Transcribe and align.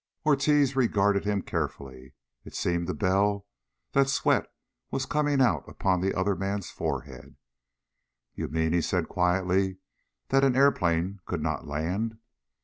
Ortiz 0.25 0.75
regarded 0.75 1.25
him 1.25 1.43
carefully. 1.43 2.15
It 2.43 2.55
seemed 2.55 2.87
to 2.87 2.93
Bell 2.95 3.45
that 3.91 4.09
sweat 4.09 4.51
was 4.89 5.05
coming 5.05 5.39
out 5.41 5.63
upon 5.69 6.01
the 6.01 6.15
other 6.15 6.35
man's 6.35 6.71
forehead. 6.71 7.35
"You 8.33 8.47
mean," 8.47 8.73
he 8.73 8.81
said 8.81 9.07
quietly, 9.07 9.77
"that 10.29 10.43
an 10.43 10.55
airplane 10.55 11.19
could 11.27 11.43
not 11.43 11.67
land?" 11.67 12.17